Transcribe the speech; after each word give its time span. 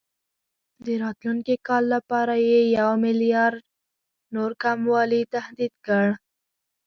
د 0.85 0.87
راتلونکي 1.03 1.55
کال 1.67 1.83
لپاره 1.95 2.33
یې 2.47 2.59
یو 2.77 2.89
میلیارډ 3.05 3.61
نور 4.35 4.51
کموالي 4.63 5.21
تهدید 5.33 5.73
کړ. 5.85 6.05